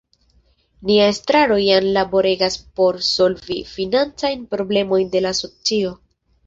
Nia 0.89 1.03
Estraro 1.15 1.57
jam 1.65 1.91
laboregas 1.99 2.57
por 2.81 2.99
solvi 3.11 3.61
la 3.61 3.71
financajn 3.77 4.45
problemojn 4.57 5.15
de 5.17 5.25
la 5.29 5.39
Asocio. 5.41 5.99